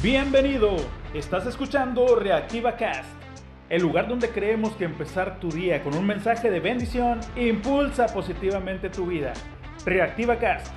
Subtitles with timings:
[0.00, 0.76] Bienvenido,
[1.12, 3.10] estás escuchando Reactiva Cast,
[3.68, 8.90] el lugar donde creemos que empezar tu día con un mensaje de bendición impulsa positivamente
[8.90, 9.32] tu vida.
[9.84, 10.72] Reactiva Cast,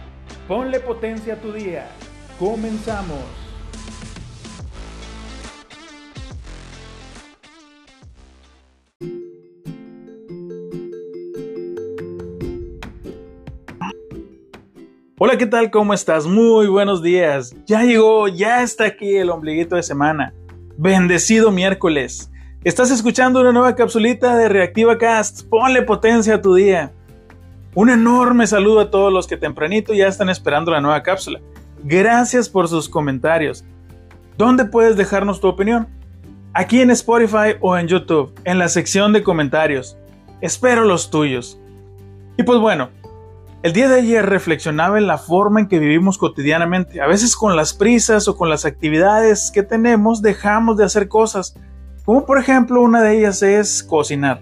[0.47, 1.85] ponle potencia a tu día.
[2.39, 3.40] Comenzamos.
[15.23, 15.69] Hola, ¿qué tal?
[15.69, 16.25] ¿Cómo estás?
[16.25, 17.55] Muy buenos días.
[17.67, 20.33] Ya llegó, ya está aquí el ombliguito de semana.
[20.77, 22.31] Bendecido miércoles.
[22.63, 25.47] Estás escuchando una nueva capsulita de Reactiva Cast.
[25.47, 26.91] Ponle potencia a tu día.
[27.75, 31.39] Un enorme saludo a todos los que tempranito ya están esperando la nueva cápsula.
[31.83, 33.63] Gracias por sus comentarios.
[34.39, 35.87] ¿Dónde puedes dejarnos tu opinión?
[36.55, 39.95] Aquí en Spotify o en YouTube, en la sección de comentarios.
[40.41, 41.59] Espero los tuyos.
[42.39, 42.89] Y pues bueno,
[43.63, 46.99] el día de ayer reflexionaba en la forma en que vivimos cotidianamente.
[46.99, 51.55] A veces con las prisas o con las actividades que tenemos dejamos de hacer cosas,
[52.03, 54.41] como por ejemplo una de ellas es cocinar.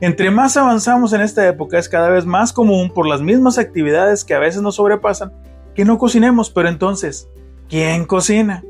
[0.00, 4.24] Entre más avanzamos en esta época es cada vez más común por las mismas actividades
[4.24, 5.32] que a veces nos sobrepasan
[5.74, 7.28] que no cocinemos, pero entonces,
[7.68, 8.64] ¿quién cocina?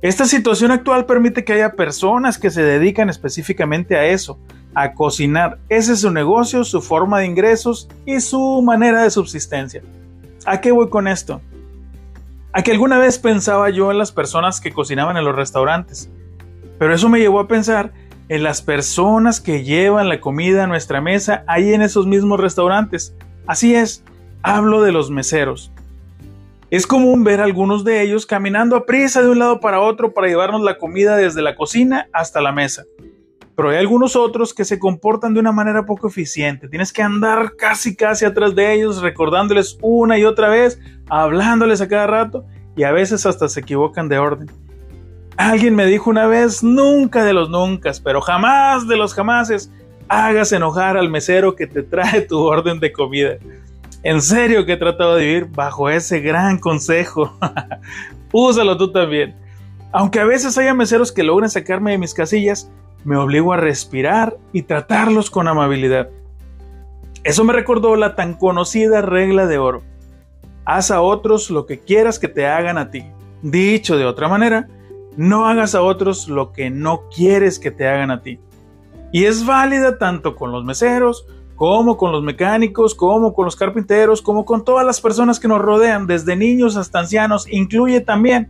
[0.00, 4.38] Esta situación actual permite que haya personas que se dedican específicamente a eso,
[4.74, 5.58] a cocinar.
[5.68, 9.82] Ese es su negocio, su forma de ingresos y su manera de subsistencia.
[10.46, 11.40] ¿A qué voy con esto?
[12.52, 16.10] A que alguna vez pensaba yo en las personas que cocinaban en los restaurantes,
[16.78, 17.92] pero eso me llevó a pensar
[18.28, 23.14] en las personas que llevan la comida a nuestra mesa ahí en esos mismos restaurantes.
[23.46, 24.04] Así es,
[24.42, 25.72] hablo de los meseros.
[26.70, 30.14] Es común ver a algunos de ellos caminando a prisa de un lado para otro
[30.14, 32.84] para llevarnos la comida desde la cocina hasta la mesa
[33.60, 36.66] pero hay algunos otros que se comportan de una manera poco eficiente.
[36.66, 40.80] Tienes que andar casi casi atrás de ellos, recordándoles una y otra vez,
[41.10, 44.50] hablándoles a cada rato y a veces hasta se equivocan de orden.
[45.36, 49.70] Alguien me dijo una vez, nunca de los nunca, pero jamás de los jamases,
[50.08, 53.32] hagas enojar al mesero que te trae tu orden de comida.
[54.02, 57.38] En serio que he tratado de vivir bajo ese gran consejo.
[58.32, 59.34] Úsalo tú también.
[59.92, 62.70] Aunque a veces haya meseros que logran sacarme de mis casillas,
[63.04, 66.10] me obligo a respirar y tratarlos con amabilidad.
[67.24, 69.82] Eso me recordó la tan conocida regla de oro.
[70.64, 73.04] Haz a otros lo que quieras que te hagan a ti.
[73.42, 74.68] Dicho de otra manera,
[75.16, 78.38] no hagas a otros lo que no quieres que te hagan a ti.
[79.12, 84.22] Y es válida tanto con los meseros, como con los mecánicos, como con los carpinteros,
[84.22, 88.48] como con todas las personas que nos rodean, desde niños hasta ancianos, incluye también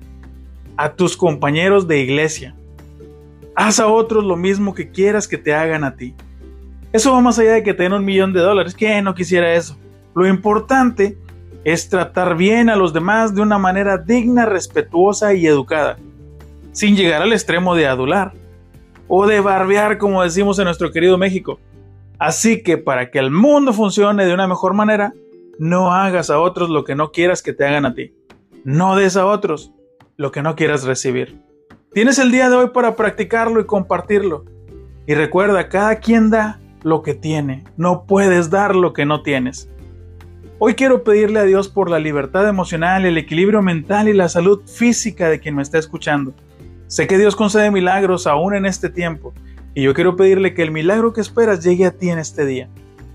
[0.76, 2.54] a tus compañeros de iglesia.
[3.60, 6.14] Haz a otros lo mismo que quieras que te hagan a ti.
[6.94, 8.74] Eso va más allá de que te un millón de dólares.
[8.74, 9.76] ¿Quién no quisiera eso?
[10.14, 11.18] Lo importante
[11.62, 15.98] es tratar bien a los demás de una manera digna, respetuosa y educada,
[16.72, 18.32] sin llegar al extremo de adular
[19.08, 21.60] o de barbear, como decimos en nuestro querido México.
[22.18, 25.12] Así que para que el mundo funcione de una mejor manera,
[25.58, 28.14] no hagas a otros lo que no quieras que te hagan a ti.
[28.64, 29.70] No des a otros
[30.16, 31.49] lo que no quieras recibir.
[31.92, 34.44] Tienes el día de hoy para practicarlo y compartirlo.
[35.08, 39.68] Y recuerda, cada quien da lo que tiene, no puedes dar lo que no tienes.
[40.60, 44.60] Hoy quiero pedirle a Dios por la libertad emocional, el equilibrio mental y la salud
[44.66, 46.32] física de quien me está escuchando.
[46.86, 49.34] Sé que Dios concede milagros aún en este tiempo,
[49.74, 52.68] y yo quiero pedirle que el milagro que esperas llegue a ti en este día.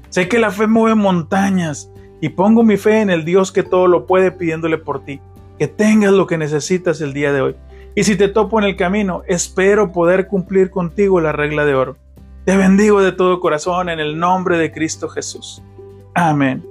[0.09, 3.87] Sé que la fe mueve montañas, y pongo mi fe en el Dios que todo
[3.87, 5.21] lo puede pidiéndole por ti,
[5.57, 7.55] que tengas lo que necesitas el día de hoy.
[7.95, 11.95] Y si te topo en el camino, espero poder cumplir contigo la regla de oro.
[12.44, 15.63] Te bendigo de todo corazón en el nombre de Cristo Jesús.
[16.13, 16.61] Amén.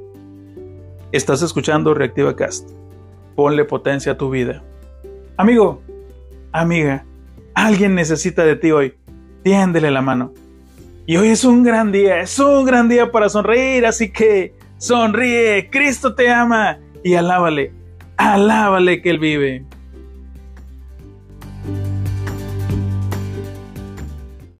[1.12, 2.68] Estás escuchando Reactiva Cast.
[3.34, 4.62] Ponle potencia a tu vida.
[5.38, 5.82] Amigo,
[6.52, 7.06] amiga,
[7.54, 8.94] alguien necesita de ti hoy.
[9.42, 10.34] Tiéndele la mano.
[11.06, 15.70] Y hoy es un gran día, es un gran día para sonreír, así que sonríe,
[15.70, 17.72] Cristo te ama y alábale,
[18.16, 19.64] alábale que Él vive.